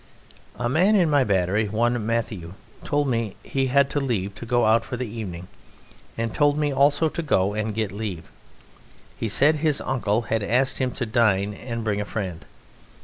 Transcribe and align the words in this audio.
A 0.55 0.67
man 0.67 0.95
in 0.95 1.11
my 1.11 1.23
battery, 1.23 1.67
one 1.67 2.03
Matthieu, 2.03 2.55
told 2.83 3.07
me 3.07 3.35
he 3.43 3.67
had 3.67 3.95
leave 3.95 4.33
to 4.33 4.47
go 4.47 4.65
out 4.65 4.83
for 4.83 4.97
the 4.97 5.05
evening, 5.07 5.47
and 6.17 6.33
told 6.33 6.57
me 6.57 6.73
also 6.73 7.07
to 7.09 7.21
go 7.21 7.53
and 7.53 7.71
get 7.75 7.91
leave. 7.91 8.31
He 9.15 9.29
said 9.29 9.57
his 9.57 9.79
uncle 9.79 10.23
had 10.23 10.41
asked 10.41 10.79
him 10.79 10.89
to 10.93 11.05
dine 11.05 11.53
and 11.53 11.83
bring 11.83 12.01
a 12.01 12.05
friend. 12.05 12.43